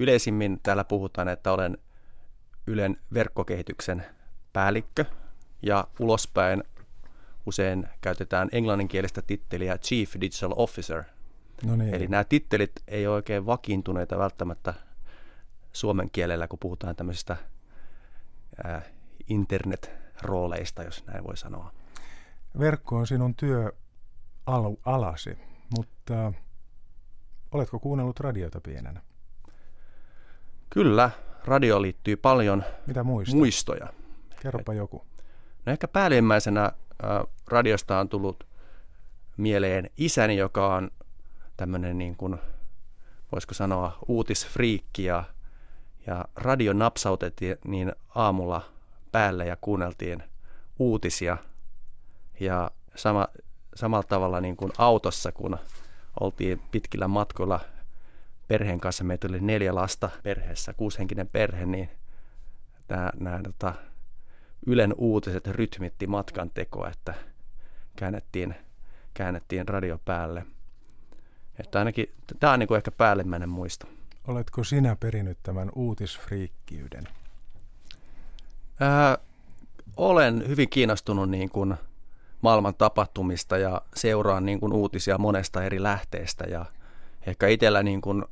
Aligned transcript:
yleisimmin 0.00 0.60
täällä 0.62 0.84
puhutaan, 0.84 1.28
että 1.28 1.52
olen 1.52 1.78
Ylen 2.66 2.96
verkkokehityksen 3.14 4.06
päällikkö 4.52 5.04
ja 5.62 5.88
ulospäin 6.00 6.64
usein 7.46 7.88
käytetään 8.00 8.48
englanninkielistä 8.52 9.22
titteliä 9.22 9.78
Chief 9.78 10.14
Digital 10.20 10.52
Officer. 10.56 11.02
No 11.64 11.76
niin. 11.76 11.94
Eli 11.94 12.06
nämä 12.06 12.24
tittelit 12.24 12.72
ei 12.88 13.06
ole 13.06 13.14
oikein 13.14 13.46
vakiintuneita 13.46 14.18
välttämättä 14.18 14.74
suomen 15.72 16.10
kielellä, 16.10 16.48
kun 16.48 16.58
puhutaan 16.58 16.96
tämmöisistä 16.96 17.36
internet-rooleista, 19.28 20.82
jos 20.82 21.06
näin 21.06 21.24
voi 21.24 21.36
sanoa. 21.36 21.72
Verkko 22.58 22.96
on 22.96 23.06
sinun 23.06 23.34
työalasi, 23.34 25.38
mutta 25.76 26.32
oletko 27.52 27.78
kuunnellut 27.78 28.20
radiota 28.20 28.60
pienenä? 28.60 29.02
Kyllä, 30.70 31.10
radio 31.44 31.82
liittyy 31.82 32.16
paljon 32.16 32.64
Mitä 32.86 33.04
muista? 33.04 33.36
muistoja. 33.36 33.88
Kerropa 34.42 34.74
joku. 34.74 35.04
No 35.66 35.72
ehkä 35.72 35.88
päällimmäisenä 35.88 36.64
äh, 36.64 36.72
radiosta 37.48 37.98
on 37.98 38.08
tullut 38.08 38.44
mieleen 39.36 39.90
isäni, 39.96 40.36
joka 40.36 40.74
on 40.74 40.90
tämmöinen 41.56 41.98
niin 41.98 42.16
kuin, 42.16 42.38
voisiko 43.32 43.54
sanoa, 43.54 43.98
uutisfriikki 44.08 45.04
ja, 45.04 45.24
ja 46.06 46.24
radio 46.36 46.72
napsautettiin 46.72 47.56
niin 47.64 47.92
aamulla 48.14 48.62
päälle 49.12 49.46
ja 49.46 49.56
kuunneltiin 49.60 50.22
uutisia. 50.78 51.36
Ja 52.40 52.70
sama, 52.94 53.28
samalla 53.74 54.02
tavalla 54.08 54.40
niin 54.40 54.56
kuin 54.56 54.72
autossa, 54.78 55.32
kun 55.32 55.58
oltiin 56.20 56.62
pitkillä 56.70 57.08
matkoilla 57.08 57.60
perheen 58.50 58.80
kanssa, 58.80 59.04
meitä 59.04 59.28
oli 59.28 59.40
neljä 59.40 59.74
lasta 59.74 60.10
perheessä, 60.22 60.72
kuushenkinen 60.72 61.28
perhe, 61.28 61.66
niin 61.66 61.88
nämä, 62.88 63.10
nämä 63.20 63.40
tota, 63.42 63.74
Ylen 64.66 64.94
uutiset 64.98 65.46
rytmitti 65.46 66.06
matkan 66.06 66.50
tekoa, 66.50 66.88
että 66.88 67.14
käännettiin, 67.96 68.54
käännettiin 69.14 69.68
radio 69.68 70.00
päälle. 70.04 70.46
Että 71.58 71.78
ainakin 71.78 72.14
tämä 72.40 72.52
on 72.52 72.58
niin 72.58 72.68
kuin 72.68 72.76
ehkä 72.76 72.90
päällimmäinen 72.90 73.48
muisto. 73.48 73.86
Oletko 74.26 74.64
sinä 74.64 74.96
perinyt 74.96 75.38
tämän 75.42 75.70
uutisfriikkiyden? 75.74 77.08
Ää, 78.80 79.18
olen 79.96 80.48
hyvin 80.48 80.68
kiinnostunut 80.68 81.30
niin 81.30 81.50
kuin 81.50 81.74
maailman 82.42 82.74
tapahtumista 82.74 83.58
ja 83.58 83.82
seuraan 83.94 84.46
niin 84.46 84.60
kuin 84.60 84.72
uutisia 84.72 85.18
monesta 85.18 85.64
eri 85.64 85.82
lähteestä 85.82 86.44
ja 86.44 86.64
ehkä 87.26 87.48
itsellä 87.48 87.82
niin 87.82 88.00
kuin, 88.00 88.24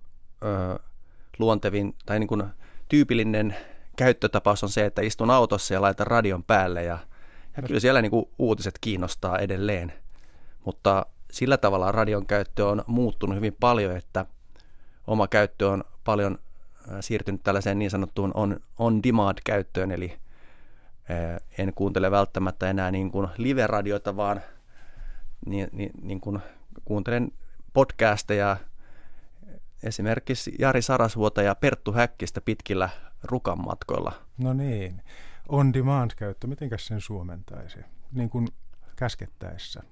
luontevin 1.39 1.95
tai 2.07 2.19
niin 2.19 2.29
kuin 2.29 2.45
tyypillinen 2.89 3.57
käyttötapaus 3.97 4.63
on 4.63 4.71
se, 4.71 4.85
että 4.85 5.03
istun 5.03 5.31
autossa 5.31 5.75
ja 5.75 5.83
laitan 5.83 6.07
radion 6.07 6.45
päälle 6.45 6.83
ja, 6.83 6.99
ja 7.57 7.63
kyllä 7.63 7.81
siellä 7.81 8.03
niin 8.03 8.11
kuin 8.11 8.29
uutiset 8.39 8.75
kiinnostaa 8.81 9.39
edelleen. 9.39 9.93
Mutta 10.65 11.07
sillä 11.31 11.57
tavalla 11.57 11.93
radion 11.93 12.27
käyttö 12.27 12.69
on 12.69 12.85
muuttunut 12.87 13.37
hyvin 13.37 13.57
paljon, 13.61 13.97
että 13.97 14.27
oma 15.07 15.29
käyttö 15.29 15.69
on 15.69 15.85
paljon 16.05 16.39
siirtynyt 17.01 17.43
tällaiseen 17.43 17.79
niin 17.79 17.91
sanottuun 17.91 18.31
on, 18.35 18.61
on 18.79 19.03
demand 19.03 19.39
käyttöön, 19.45 19.91
eli 19.91 20.19
en 21.59 21.73
kuuntele 21.75 22.11
välttämättä 22.11 22.71
enää 22.71 22.91
niin 22.91 23.11
kuin 23.11 23.29
live-radioita, 23.37 24.17
vaan 24.17 24.41
niin, 25.47 25.69
niin, 25.73 25.91
niin 26.03 26.21
kuin 26.21 26.39
kuuntelen 26.85 27.33
podcasteja 27.73 28.57
esimerkiksi 29.83 30.55
Jari 30.59 30.83
Sarasvuota 30.83 31.43
ja 31.43 31.55
Perttu 31.55 31.93
Häkkistä 31.93 32.41
pitkillä 32.41 32.89
rukan 33.23 33.65
matkoilla. 33.65 34.13
No 34.39 34.53
niin. 34.53 35.03
On 35.49 35.73
demand 35.73 36.11
käyttö, 36.17 36.47
mitenkäs 36.47 36.87
sen 36.87 37.01
suomentaisi? 37.01 37.79
Niin 38.13 38.31
kuin 38.31 38.49
käskettäessä. 38.97 39.83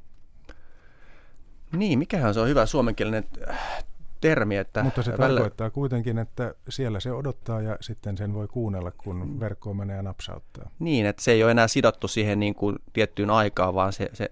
Niin, 1.73 1.99
mikähän 1.99 2.35
se 2.35 2.41
on 2.41 2.49
hyvä 2.49 2.67
suomenkielinen 2.67 3.25
äh, 3.51 3.85
termi. 4.21 4.57
Että 4.57 4.83
Mutta 4.83 5.03
se 5.03 5.19
välillä... 5.19 5.41
tarkoittaa 5.41 5.71
kuitenkin, 5.71 6.19
että 6.19 6.55
siellä 6.69 7.01
se 7.01 7.13
odottaa 7.13 7.61
ja 7.61 7.77
sitten 7.81 8.17
sen 8.17 8.35
voi 8.35 8.49
kuunnella, 8.49 8.91
kun 8.91 9.41
verkko 9.41 9.75
menee 9.75 9.97
ja 9.97 10.03
napsauttaa. 10.03 10.71
Niin, 10.79 11.07
että 11.07 11.23
se 11.23 11.33
ei 11.33 11.43
ole 11.43 11.51
enää 11.51 11.69
sidottu 11.69 12.09
siihen 12.09 12.41
niin 12.41 12.55
kuin 12.55 12.77
tiettyyn 12.93 13.31
aikaan, 13.31 13.75
vaan 13.75 13.93
se, 13.93 14.11
se 14.13 14.31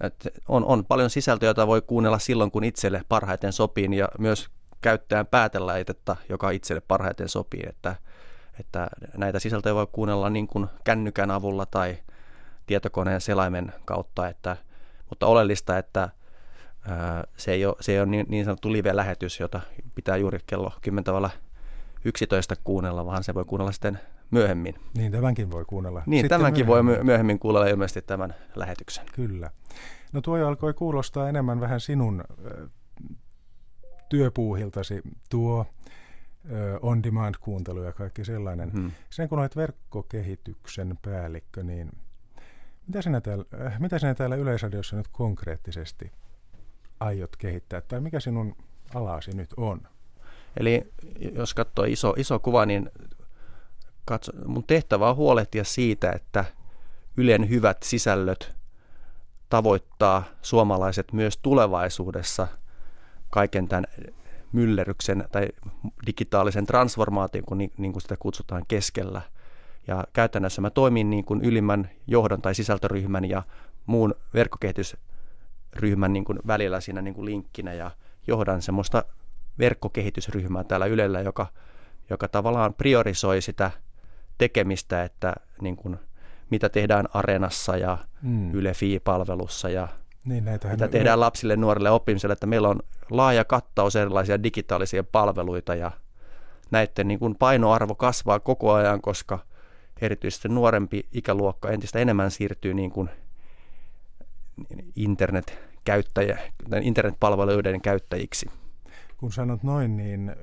että 0.00 0.30
on, 0.48 0.64
on 0.64 0.84
paljon 0.84 1.10
sisältöä, 1.10 1.48
jota 1.48 1.66
voi 1.66 1.82
kuunnella 1.82 2.18
silloin, 2.18 2.50
kun 2.50 2.64
itselle 2.64 3.02
parhaiten 3.08 3.52
sopii 3.52 3.96
ja 3.96 4.08
myös 4.18 4.48
käyttäjän 4.80 5.26
päätelaitetta, 5.26 6.16
joka 6.28 6.50
itselle 6.50 6.82
parhaiten 6.88 7.28
sopii. 7.28 7.62
Että, 7.68 7.96
että 8.60 8.88
näitä 9.16 9.38
sisältöjä 9.38 9.74
voi 9.74 9.86
kuunnella 9.92 10.30
niin 10.30 10.46
kuin 10.46 10.66
kännykän 10.84 11.30
avulla 11.30 11.66
tai 11.66 11.96
tietokoneen 12.66 13.20
selaimen 13.20 13.72
kautta, 13.84 14.28
että, 14.28 14.56
mutta 15.10 15.26
oleellista, 15.26 15.78
että 15.78 16.08
se 17.36 17.52
ei 17.52 17.66
ole, 17.66 17.76
se 17.80 17.92
ei 17.92 17.98
ole 17.98 18.06
niin, 18.06 18.26
niin 18.28 18.44
sanottu 18.44 18.72
live-lähetys, 18.72 19.40
jota 19.40 19.60
pitää 19.94 20.16
juuri 20.16 20.38
kello 20.46 20.72
10 20.82 21.04
tavalla 21.04 21.30
11 22.04 22.54
kuunnella, 22.64 23.06
vaan 23.06 23.24
se 23.24 23.34
voi 23.34 23.44
kuunnella 23.44 23.72
sitten 23.72 23.98
myöhemmin. 24.30 24.74
Niin, 24.96 25.12
tämänkin 25.12 25.50
voi 25.50 25.64
kuunnella. 25.64 26.02
Niin, 26.06 26.22
sitten 26.22 26.38
tämänkin 26.38 26.66
myöhemmin. 26.66 26.96
voi 26.96 27.04
myöhemmin 27.04 27.38
kuunnella 27.38 27.66
ilmeisesti 27.66 28.02
tämän 28.02 28.34
lähetyksen. 28.56 29.04
Kyllä. 29.12 29.50
No 30.12 30.20
tuo 30.20 30.46
alkoi 30.46 30.74
kuulostaa 30.74 31.28
enemmän 31.28 31.60
vähän 31.60 31.80
sinun 31.80 32.24
työpuuhiltasi 34.14 35.02
tuo 35.30 35.66
on-demand-kuuntelu 36.82 37.82
ja 37.82 37.92
kaikki 37.92 38.24
sellainen. 38.24 38.72
Hmm. 38.72 38.90
Sen 39.10 39.28
kun 39.28 39.38
olet 39.38 39.56
verkkokehityksen 39.56 40.98
päällikkö, 41.02 41.62
niin 41.62 41.90
mitä 42.86 43.02
sinä 43.02 43.20
täällä, 43.20 43.44
äh, 43.66 43.80
mitä 43.80 43.98
sinä 43.98 44.14
täällä 44.14 44.36
Yleisradiossa 44.36 44.96
nyt 44.96 45.08
konkreettisesti 45.12 46.12
aiot 47.00 47.36
kehittää, 47.36 47.80
tai 47.80 48.00
mikä 48.00 48.20
sinun 48.20 48.56
alasi 48.94 49.30
nyt 49.36 49.50
on? 49.56 49.80
Eli 50.60 50.92
jos 51.34 51.54
katsoo 51.54 51.84
iso, 51.84 52.14
iso 52.16 52.38
kuva, 52.38 52.66
niin 52.66 52.90
katso, 54.04 54.32
mun 54.46 54.64
tehtävä 54.64 55.10
on 55.10 55.16
huolehtia 55.16 55.64
siitä, 55.64 56.12
että 56.12 56.44
Ylen 57.16 57.48
hyvät 57.48 57.82
sisällöt 57.82 58.56
tavoittaa 59.48 60.24
suomalaiset 60.42 61.12
myös 61.12 61.38
tulevaisuudessa 61.38 62.48
kaiken 63.34 63.68
tämän 63.68 63.84
myllerryksen 64.52 65.24
tai 65.32 65.48
digitaalisen 66.06 66.66
transformaation, 66.66 67.44
kun, 67.44 67.58
niin, 67.58 67.72
niin 67.78 67.92
kuin 67.92 68.02
sitä 68.02 68.16
kutsutaan 68.18 68.64
keskellä. 68.68 69.22
Ja 69.86 70.04
käytännössä 70.12 70.60
mä 70.60 70.70
toimin 70.70 71.10
niin 71.10 71.24
kuin 71.24 71.40
ylimmän 71.44 71.90
johdon 72.06 72.42
tai 72.42 72.54
sisältöryhmän 72.54 73.24
ja 73.24 73.42
muun 73.86 74.14
verkkokehitysryhmän 74.34 76.12
niin 76.12 76.24
kuin 76.24 76.38
välillä 76.46 76.80
siinä 76.80 77.02
niin 77.02 77.14
kuin 77.14 77.24
linkkinä 77.24 77.72
ja 77.72 77.90
johdan 78.26 78.62
semmoista 78.62 79.04
verkkokehitysryhmää 79.58 80.64
täällä 80.64 80.86
Ylellä, 80.86 81.20
joka, 81.20 81.46
joka 82.10 82.28
tavallaan 82.28 82.74
priorisoi 82.74 83.42
sitä 83.42 83.70
tekemistä, 84.38 85.04
että 85.04 85.34
niin 85.60 85.76
kuin, 85.76 85.96
mitä 86.50 86.68
tehdään 86.68 87.08
Areenassa 87.14 87.76
ja 87.76 87.98
mm. 88.22 88.54
Yle 88.54 88.74
Fi-palvelussa 88.74 89.68
ja 89.68 89.88
niin, 90.24 90.44
mitä 90.70 90.88
tehdään 90.88 91.20
lapsille, 91.20 91.56
nuorille 91.56 91.90
oppimiselle, 91.90 92.32
että 92.32 92.46
meillä 92.46 92.68
on 92.68 92.80
laaja 93.10 93.44
kattaus 93.44 93.96
erilaisia 93.96 94.42
digitaalisia 94.42 95.04
palveluita 95.04 95.74
ja 95.74 95.90
näiden 96.70 97.08
niin 97.08 97.18
kuin 97.18 97.36
painoarvo 97.36 97.94
kasvaa 97.94 98.40
koko 98.40 98.72
ajan, 98.72 99.00
koska 99.00 99.38
erityisesti 100.00 100.48
nuorempi 100.48 101.06
ikäluokka 101.12 101.70
entistä 101.70 101.98
enemmän 101.98 102.30
siirtyy 102.30 102.74
niin 102.74 102.90
kuin 102.90 103.10
internet-käyttäjä, 104.96 106.38
internetpalveluiden 106.82 107.80
käyttäjiksi. 107.80 108.46
Kun 109.16 109.32
sanot 109.32 109.62
noin, 109.62 109.96
niin 109.96 110.36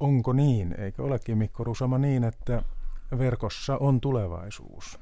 onko 0.00 0.32
niin, 0.32 0.74
eikö 0.80 1.02
olekin 1.02 1.38
Mikko 1.38 1.64
Rusama 1.64 1.98
niin, 1.98 2.24
että 2.24 2.62
verkossa 3.18 3.76
on 3.76 4.00
tulevaisuus? 4.00 4.98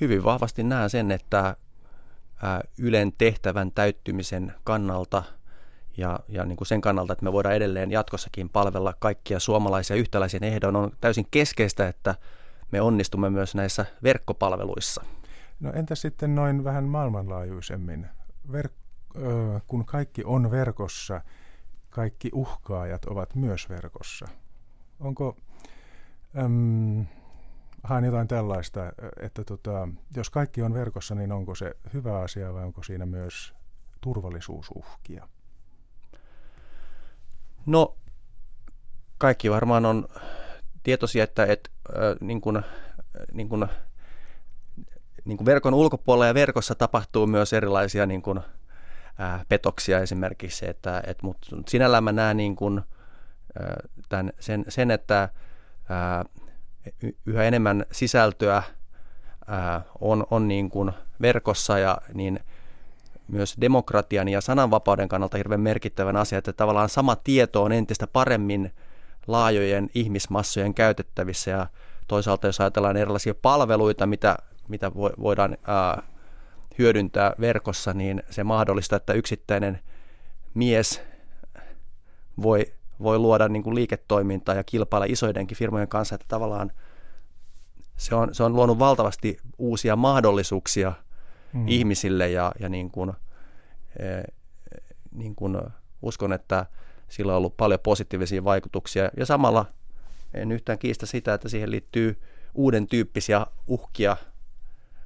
Hyvin 0.00 0.24
vahvasti 0.24 0.62
näen 0.62 0.90
sen, 0.90 1.10
että 1.10 1.56
Ylen 2.78 3.12
tehtävän 3.18 3.72
täyttymisen 3.72 4.54
kannalta 4.64 5.22
ja, 5.96 6.20
ja 6.28 6.44
niin 6.44 6.56
kuin 6.56 6.68
sen 6.68 6.80
kannalta, 6.80 7.12
että 7.12 7.24
me 7.24 7.32
voidaan 7.32 7.54
edelleen 7.54 7.90
jatkossakin 7.90 8.48
palvella 8.48 8.94
kaikkia 8.98 9.40
suomalaisia 9.40 9.96
yhtäläisen 9.96 10.44
ehdon, 10.44 10.76
on 10.76 10.92
täysin 11.00 11.26
keskeistä, 11.30 11.88
että 11.88 12.14
me 12.72 12.80
onnistumme 12.80 13.30
myös 13.30 13.54
näissä 13.54 13.86
verkkopalveluissa. 14.02 15.04
No 15.60 15.72
entä 15.72 15.94
sitten 15.94 16.34
noin 16.34 16.64
vähän 16.64 16.84
maailmanlaajuisemmin? 16.84 18.06
Verk- 18.52 18.78
kun 19.66 19.84
kaikki 19.84 20.22
on 20.24 20.50
verkossa, 20.50 21.20
kaikki 21.90 22.30
uhkaajat 22.32 23.04
ovat 23.04 23.34
myös 23.34 23.68
verkossa. 23.68 24.26
Onko, 25.00 25.36
äm, 26.38 27.06
haen 27.82 28.04
jotain 28.04 28.28
tällaista, 28.28 28.92
että 29.20 29.44
tota, 29.44 29.88
jos 30.16 30.30
kaikki 30.30 30.62
on 30.62 30.74
verkossa, 30.74 31.14
niin 31.14 31.32
onko 31.32 31.54
se 31.54 31.76
hyvä 31.94 32.20
asia 32.20 32.54
vai 32.54 32.64
onko 32.64 32.82
siinä 32.82 33.06
myös 33.06 33.54
turvallisuusuhkia? 34.00 35.28
No, 37.66 37.96
kaikki 39.18 39.50
varmaan 39.50 39.86
on 39.86 40.08
tietoisia, 40.82 41.24
että 41.24 41.44
et, 41.44 41.70
äh, 41.88 42.16
niin 42.20 42.40
kuin, 42.40 42.62
niin 43.32 43.48
kuin, 43.48 43.66
niin 45.24 45.36
kuin 45.36 45.46
verkon 45.46 45.74
ulkopuolella 45.74 46.26
ja 46.26 46.34
verkossa 46.34 46.74
tapahtuu 46.74 47.26
myös 47.26 47.52
erilaisia 47.52 48.06
niin 48.06 48.22
kuin, 48.22 48.38
äh, 49.20 49.46
petoksia 49.48 49.98
esimerkiksi, 49.98 50.68
että 50.68 51.02
et, 51.06 51.22
mut 51.22 51.38
sinällään 51.68 52.04
mä 52.04 52.12
näen 52.12 52.36
niin 52.36 52.56
kuin, 52.56 52.78
äh, 52.78 52.86
tämän, 54.08 54.32
sen, 54.40 54.64
sen, 54.68 54.90
että 54.90 55.22
äh, 55.22 56.24
yhä 57.26 57.42
enemmän 57.42 57.86
sisältöä 57.92 58.56
äh, 58.56 59.82
on, 60.00 60.26
on 60.30 60.48
niin 60.48 60.70
kuin 60.70 60.92
verkossa 61.20 61.78
ja 61.78 61.98
niin 62.14 62.40
myös 63.28 63.56
demokratian 63.60 64.28
ja 64.28 64.40
sananvapauden 64.40 65.08
kannalta 65.08 65.36
hirveän 65.36 65.60
merkittävän 65.60 66.16
asia, 66.16 66.38
että 66.38 66.52
tavallaan 66.52 66.88
sama 66.88 67.16
tieto 67.16 67.62
on 67.62 67.72
entistä 67.72 68.06
paremmin 68.06 68.72
laajojen 69.26 69.90
ihmismassojen 69.94 70.74
käytettävissä. 70.74 71.50
Ja 71.50 71.66
toisaalta 72.08 72.46
jos 72.46 72.60
ajatellaan 72.60 72.96
erilaisia 72.96 73.34
palveluita, 73.34 74.06
mitä, 74.06 74.36
mitä 74.68 74.92
voidaan 74.94 75.56
ää, 75.66 76.02
hyödyntää 76.78 77.34
verkossa, 77.40 77.92
niin 77.92 78.22
se 78.30 78.44
mahdollistaa, 78.44 78.96
että 78.96 79.12
yksittäinen 79.12 79.80
mies 80.54 81.02
voi, 82.42 82.66
voi 83.02 83.18
luoda 83.18 83.48
niin 83.48 83.62
kuin 83.62 83.74
liiketoimintaa 83.74 84.54
ja 84.54 84.64
kilpailla 84.64 85.06
isoidenkin 85.08 85.56
firmojen 85.56 85.88
kanssa, 85.88 86.14
että 86.14 86.26
tavallaan 86.28 86.72
se 87.96 88.14
on, 88.14 88.34
se 88.34 88.42
on 88.42 88.56
luonut 88.56 88.78
valtavasti 88.78 89.38
uusia 89.58 89.96
mahdollisuuksia 89.96 90.92
mm. 91.52 91.68
ihmisille 91.68 92.28
ja, 92.28 92.52
ja 92.60 92.68
niin 92.68 92.90
kuin, 92.90 93.12
e, 93.98 94.04
niin 95.12 95.34
kuin 95.34 95.60
uskon, 96.02 96.32
että 96.32 96.66
sillä 97.08 97.32
on 97.32 97.38
ollut 97.38 97.56
paljon 97.56 97.80
positiivisia 97.80 98.44
vaikutuksia 98.44 99.10
ja 99.16 99.26
samalla 99.26 99.66
en 100.34 100.52
yhtään 100.52 100.78
kiistä 100.78 101.06
sitä, 101.06 101.34
että 101.34 101.48
siihen 101.48 101.70
liittyy 101.70 102.20
uuden 102.54 102.86
tyyppisiä 102.86 103.46
uhkia, 103.66 104.16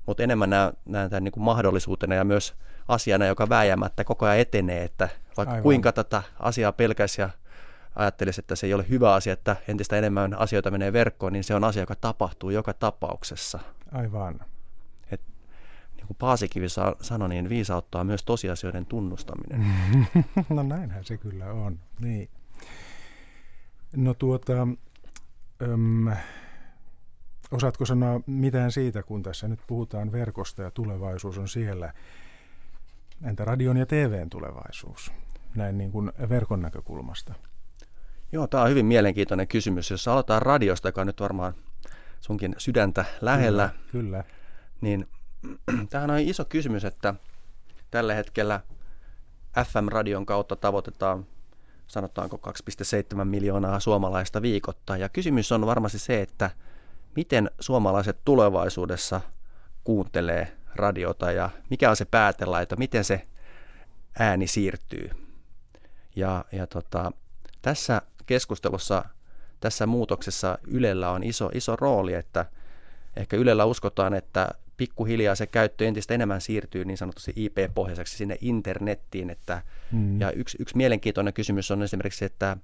mutta 0.07 0.23
enemmän 0.23 0.51
näen, 0.51 0.73
näen 0.85 1.11
tämän 1.11 1.25
niin 1.25 1.33
kuin 1.33 1.45
mahdollisuutena 1.45 2.15
ja 2.15 2.25
myös 2.25 2.55
asiana, 2.89 3.27
joka 3.27 3.49
vääjäämättä 3.49 4.05
koko 4.05 4.27
ajan 4.27 4.39
etenee, 4.39 4.85
että 4.85 5.09
vaikka 5.37 5.53
Aivan. 5.53 5.63
kuinka 5.63 5.93
tätä 5.93 6.23
asiaa 6.39 6.73
pelkäisi 6.73 7.21
ja 7.21 7.31
ajattelisi, 7.95 8.41
että 8.41 8.57
se 8.57 8.67
ei 8.67 8.75
ole 8.75 8.89
hyvä 8.89 9.15
asia, 9.15 9.33
että 9.33 9.57
entistä 9.69 9.99
enemmän 9.99 10.39
asioita 10.39 10.71
menee 10.71 10.93
verkkoon, 10.93 11.33
niin 11.33 11.45
se 11.45 11.55
on 11.55 11.65
asia, 11.65 11.83
joka 11.83 11.97
tapahtuu 11.97 12.51
joka 12.51 12.75
tapauksessa. 12.75 13.59
Aivan. 13.93 14.41
Et, 15.11 15.21
niin 15.97 16.07
kuin 16.07 16.17
Paasikivi 16.19 16.67
sanoi, 17.01 17.29
niin 17.29 17.49
viisauttaa 17.49 18.05
myös 18.05 18.25
tosiasioiden 18.25 18.87
tunnustaminen. 18.87 19.75
no 20.49 20.63
näinhän 20.63 21.05
se 21.05 21.17
kyllä 21.17 21.53
on. 21.53 21.81
Niin. 22.01 22.29
No 23.97 24.15
tuota, 24.15 24.53
öm, 25.63 26.09
osaatko 27.51 27.85
sanoa 27.85 28.21
mitään 28.27 28.73
siitä, 28.73 29.03
kun 29.03 29.23
tässä 29.23 29.49
nyt 29.49 29.61
puhutaan 29.67 30.13
verkosta 30.13 30.63
ja 30.63 30.71
tulevaisuus 30.71 31.39
on 31.39 31.49
siellä? 31.49 31.93
Entä 33.25 33.45
radion 33.45 33.77
ja 33.77 33.87
TVn 33.87 34.31
tulevaisuus, 34.31 35.13
näin 35.55 35.79
niin 35.79 35.93
kuin 35.93 36.13
verkon 36.29 36.63
näkökulmasta? 36.63 37.35
Joo, 38.33 38.47
tämä 38.47 38.63
on 38.63 38.71
hyvin 38.71 38.87
mielenkiintoinen 38.87 39.49
kysymys. 39.49 39.91
Jos 39.91 40.09
aloitetaan 40.09 40.43
radiosta, 40.43 40.89
joka 40.89 41.01
on 41.01 41.07
nyt 41.07 41.21
varmaan 41.21 41.55
sunkin 42.21 42.55
sydäntä 42.59 43.05
lähellä, 43.21 43.71
kyllä, 43.93 43.93
kyllä. 43.93 44.25
niin 44.81 45.09
tämähän 45.91 46.11
on 46.11 46.19
iso 46.19 46.45
kysymys, 46.45 46.85
että 46.85 47.15
tällä 47.91 48.15
hetkellä 48.15 48.61
FM-radion 49.65 50.27
kautta 50.27 50.57
tavoitetaan 50.57 51.27
sanotaanko 51.87 52.41
2,7 53.17 53.25
miljoonaa 53.25 53.81
suomalaista 53.81 54.43
viikoittain. 54.43 55.01
Ja 55.01 55.09
kysymys 55.09 55.53
on 55.53 55.67
varmasti 55.67 55.99
se, 55.99 56.23
että 56.23 56.51
miten 57.17 57.51
suomalaiset 57.61 58.19
tulevaisuudessa 58.25 59.21
kuuntelee 59.85 60.57
radiota 60.75 61.33
ja 61.33 61.51
mikä 61.71 61.91
on 61.91 61.97
se 61.97 62.05
päätelaito, 62.05 62.77
miten 62.77 63.05
se 63.05 63.27
ääni 64.19 64.47
siirtyy. 64.47 65.11
Ja, 66.17 66.45
ja 66.53 66.67
tota, 66.67 67.13
tässä 67.63 68.03
keskustelussa, 68.27 69.05
tässä 69.61 69.87
muutoksessa 69.87 70.59
Ylellä 70.67 71.11
on 71.11 71.23
iso, 71.23 71.51
iso 71.55 71.77
rooli, 71.77 72.15
että 72.15 72.47
ehkä 73.17 73.37
Ylellä 73.37 73.65
uskotaan, 73.65 74.15
että 74.15 74.49
pikkuhiljaa 74.77 75.35
se 75.35 75.47
käyttö 75.47 75.87
entistä 75.87 76.15
enemmän 76.15 76.41
siirtyy 76.41 76.85
niin 76.85 76.99
sanotusti 76.99 77.33
IP-pohjaiseksi 77.37 78.17
sinne 78.17 78.37
internettiin. 78.41 79.31
Että, 79.31 79.63
mm. 79.93 80.21
Ja 80.21 80.31
yksi, 80.31 80.57
yksi 80.61 80.77
mielenkiintoinen 80.77 81.35
kysymys 81.35 81.71
on 81.71 81.83
esimerkiksi, 81.83 82.25
että 82.25 82.57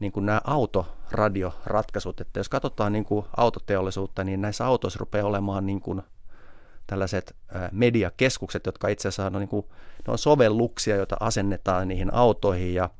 niin 0.00 0.12
kuin 0.12 0.26
nämä 0.26 0.40
autoradioratkaisut, 0.44 2.20
että 2.20 2.40
jos 2.40 2.48
katsotaan 2.48 2.92
niin 2.92 3.04
kuin 3.04 3.26
autoteollisuutta, 3.36 4.24
niin 4.24 4.40
näissä 4.40 4.66
autoissa 4.66 4.98
rupeaa 4.98 5.26
olemaan 5.26 5.66
niin 5.66 5.80
kuin 5.80 6.02
tällaiset 6.86 7.36
mediakeskukset, 7.72 8.66
jotka 8.66 8.88
itse 8.88 9.08
asiassa 9.08 9.26
on, 9.26 9.32
niin 9.32 9.48
kuin, 9.48 9.66
ne 10.06 10.12
on 10.12 10.18
sovelluksia, 10.18 10.96
joita 10.96 11.16
asennetaan 11.20 11.88
niihin 11.88 12.14
autoihin 12.14 12.74
ja 12.74 12.90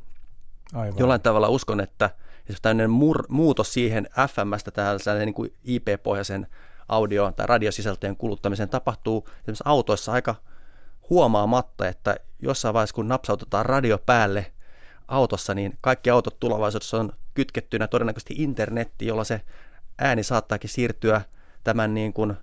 Aivan. 0.75 0.99
jollain 0.99 1.20
tavalla 1.20 1.49
uskon, 1.49 1.81
että 1.81 2.11
tämmöinen 2.62 2.91
mur, 2.91 3.25
muutos 3.29 3.73
siihen 3.73 4.09
FMstä 4.29 4.70
tällaisen 4.70 5.19
niin 5.19 5.35
kuin 5.35 5.55
IP-pohjaisen 5.65 6.47
audio- 6.88 7.32
tai 7.32 7.47
radiosisältöjen 7.47 8.17
kuluttamiseen 8.17 8.69
tapahtuu 8.69 9.29
esimerkiksi 9.41 9.65
autoissa 9.67 10.12
aika 10.12 10.35
huomaamatta, 11.11 11.88
että 11.88 12.17
jossain 12.43 12.75
vaiheessa 12.75 12.94
kun 12.94 13.09
napsautetaan 13.09 13.67
radio 13.67 13.99
päälle 13.99 14.53
autossa, 15.09 15.55
niin 15.55 15.79
kaikki 15.81 16.11
autot 16.11 16.41
tulevaisuudessa 16.41 17.00
on 17.00 17.12
kytkettynä 17.35 17.87
todennäköisesti 17.87 18.35
internetti, 18.38 19.06
jolla 19.06 19.25
se 19.25 19.41
ääni 19.99 20.23
saattaakin 20.23 20.70
siirtyä 20.70 21.20
tämän 21.65 21.94
niin 21.94 22.12
kuin, 22.12 22.37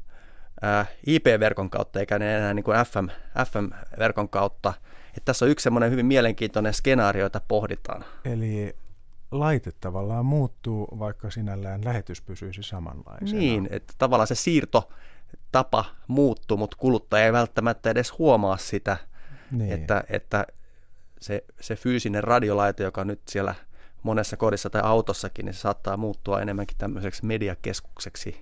IP-verkon 1.08 1.70
kautta, 1.70 2.00
eikä 2.00 2.16
enää 2.16 2.54
niin 2.54 2.64
kuin 2.64 2.78
FM, 2.78 3.08
FM-verkon 3.46 4.30
kautta. 4.30 4.74
Että 5.18 5.26
tässä 5.26 5.46
on 5.46 5.52
yksi 5.52 5.64
semmoinen 5.64 5.92
hyvin 5.92 6.06
mielenkiintoinen 6.06 6.74
skenaario, 6.74 7.26
jota 7.26 7.42
pohditaan. 7.48 8.06
Eli 8.26 8.76
laite 9.32 9.72
tavallaan 9.72 10.26
muuttuu, 10.26 10.88
vaikka 11.00 11.30
sinällään 11.30 11.86
lähetys 11.86 12.22
pysyisi 12.22 12.64
samanlaisena. 12.64 13.40
Niin, 13.40 13.68
että 13.72 13.94
tavallaan 13.98 14.28
se 14.28 14.36
siirto 14.36 14.90
tapa 15.52 15.86
muuttuu, 16.08 16.58
mutta 16.58 16.78
kuluttaja 16.78 17.26
ei 17.26 17.34
välttämättä 17.34 17.90
edes 17.90 18.18
huomaa 18.18 18.58
sitä, 18.58 18.98
niin. 19.52 19.72
että, 19.72 20.04
että 20.10 20.46
se, 21.22 21.44
se 21.62 21.76
fyysinen 21.76 22.24
radiolaite, 22.24 22.84
joka 22.84 23.06
nyt 23.06 23.22
siellä 23.28 23.56
monessa 24.04 24.38
kodissa 24.38 24.70
tai 24.70 24.82
autossakin, 24.86 25.46
niin 25.46 25.54
se 25.54 25.60
saattaa 25.60 25.98
muuttua 25.98 26.42
enemmänkin 26.42 26.78
tämmöiseksi 26.78 27.26
mediakeskukseksi. 27.26 28.42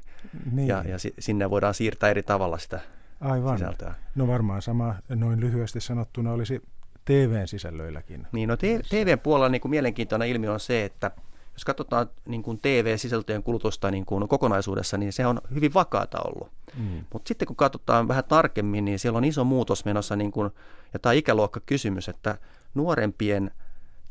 Niin. 0.51 0.67
Ja, 0.67 0.83
ja 0.87 0.97
sinne 1.19 1.49
voidaan 1.49 1.73
siirtää 1.73 2.09
eri 2.09 2.23
tavalla 2.23 2.57
sitä 2.57 2.79
Aivan. 3.23 3.57
sisältöä. 3.57 3.93
No 4.15 4.27
varmaan 4.27 4.61
sama 4.61 4.95
noin 5.09 5.39
lyhyesti 5.39 5.81
sanottuna 5.81 6.31
olisi 6.31 6.61
TVn 7.05 7.47
sisällöilläkin. 7.47 8.27
Niin, 8.31 8.49
no 8.49 8.57
TVn 8.57 9.19
puolella 9.19 9.49
niin 9.49 9.61
kuin 9.61 9.69
mielenkiintoinen 9.69 10.27
ilmiö 10.27 10.53
on 10.53 10.59
se, 10.59 10.85
että 10.85 11.11
jos 11.53 11.65
katsotaan 11.65 12.09
niin 12.25 12.43
kuin 12.43 12.59
TV-sisältöjen 12.61 13.43
kulutusta 13.43 13.91
niin 13.91 14.05
kuin 14.05 14.27
kokonaisuudessa, 14.27 14.97
niin 14.97 15.13
se 15.13 15.25
on 15.25 15.41
hyvin 15.53 15.73
vakaata 15.73 16.17
ollut. 16.25 16.51
Mm. 16.77 17.05
Mutta 17.13 17.27
sitten 17.27 17.45
kun 17.45 17.55
katsotaan 17.55 18.07
vähän 18.07 18.23
tarkemmin, 18.23 18.85
niin 18.85 18.99
siellä 18.99 19.17
on 19.17 19.25
iso 19.25 19.43
muutos 19.43 19.85
menossa, 19.85 20.15
niin 20.15 20.31
kuin, 20.31 20.51
ja 20.93 20.99
tämä 20.99 21.13
ikäluokkakysymys, 21.13 22.09
että 22.09 22.37
nuorempien 22.73 23.51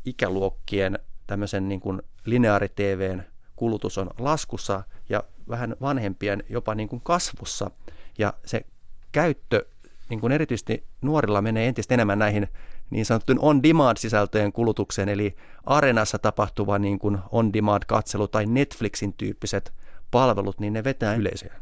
ikäluokkien 0.05 0.99
tämmöisen 1.27 1.69
niin 1.69 1.79
kuin 1.79 2.01
lineaari-TVn 2.25 3.23
kulutus 3.55 3.97
on 3.97 4.09
laskussa 4.19 4.83
ja 5.09 5.23
vähän 5.49 5.75
vanhempien 5.81 6.43
jopa 6.49 6.75
niin 6.75 6.89
kuin 6.89 7.01
kasvussa. 7.01 7.71
Ja 8.17 8.33
se 8.45 8.65
käyttö 9.13 9.65
niin 10.09 10.19
kuin 10.19 10.33
erityisesti 10.33 10.83
nuorilla 11.01 11.41
menee 11.41 11.67
entistä 11.67 11.93
enemmän 11.93 12.19
näihin 12.19 12.47
niin 12.89 13.05
sanottuun 13.05 13.39
on-demand-sisältöjen 13.39 14.51
kulutukseen, 14.51 15.09
eli 15.09 15.35
arenassa 15.65 16.19
tapahtuva 16.19 16.79
niin 16.79 16.99
kuin 16.99 17.17
on-demand-katselu 17.31 18.27
tai 18.27 18.45
Netflixin 18.45 19.13
tyyppiset 19.13 19.73
palvelut, 20.11 20.59
niin 20.59 20.73
ne 20.73 20.83
vetää 20.83 21.15
yleisöä. 21.15 21.55